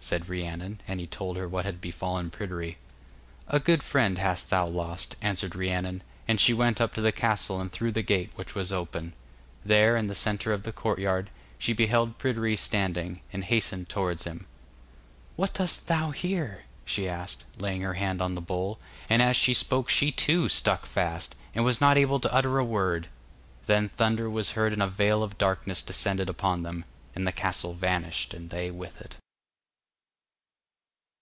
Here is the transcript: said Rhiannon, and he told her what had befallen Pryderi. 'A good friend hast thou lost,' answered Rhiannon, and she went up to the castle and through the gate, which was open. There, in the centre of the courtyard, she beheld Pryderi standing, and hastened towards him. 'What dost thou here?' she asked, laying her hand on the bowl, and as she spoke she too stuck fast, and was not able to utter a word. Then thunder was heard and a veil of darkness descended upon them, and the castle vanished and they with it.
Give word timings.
said 0.00 0.28
Rhiannon, 0.28 0.80
and 0.86 1.00
he 1.00 1.06
told 1.08 1.36
her 1.36 1.48
what 1.48 1.64
had 1.64 1.80
befallen 1.80 2.30
Pryderi. 2.30 2.76
'A 3.48 3.58
good 3.58 3.82
friend 3.82 4.18
hast 4.18 4.48
thou 4.50 4.64
lost,' 4.64 5.16
answered 5.20 5.56
Rhiannon, 5.56 6.04
and 6.28 6.40
she 6.40 6.54
went 6.54 6.80
up 6.80 6.94
to 6.94 7.00
the 7.00 7.10
castle 7.10 7.60
and 7.60 7.72
through 7.72 7.90
the 7.90 8.04
gate, 8.04 8.30
which 8.36 8.54
was 8.54 8.72
open. 8.72 9.14
There, 9.64 9.96
in 9.96 10.06
the 10.06 10.14
centre 10.14 10.52
of 10.52 10.62
the 10.62 10.70
courtyard, 10.70 11.28
she 11.58 11.72
beheld 11.72 12.18
Pryderi 12.18 12.54
standing, 12.54 13.20
and 13.32 13.42
hastened 13.42 13.88
towards 13.88 14.22
him. 14.22 14.46
'What 15.34 15.54
dost 15.54 15.88
thou 15.88 16.12
here?' 16.12 16.66
she 16.84 17.08
asked, 17.08 17.44
laying 17.58 17.80
her 17.80 17.94
hand 17.94 18.22
on 18.22 18.36
the 18.36 18.40
bowl, 18.40 18.78
and 19.10 19.20
as 19.20 19.36
she 19.36 19.54
spoke 19.54 19.88
she 19.88 20.12
too 20.12 20.48
stuck 20.48 20.86
fast, 20.86 21.34
and 21.52 21.64
was 21.64 21.80
not 21.80 21.96
able 21.98 22.20
to 22.20 22.32
utter 22.32 22.58
a 22.58 22.64
word. 22.64 23.08
Then 23.64 23.88
thunder 23.88 24.30
was 24.30 24.52
heard 24.52 24.72
and 24.72 24.84
a 24.84 24.86
veil 24.86 25.24
of 25.24 25.36
darkness 25.36 25.82
descended 25.82 26.28
upon 26.28 26.62
them, 26.62 26.84
and 27.16 27.26
the 27.26 27.32
castle 27.32 27.74
vanished 27.74 28.32
and 28.34 28.50
they 28.50 28.70
with 28.70 29.00
it. 29.00 29.16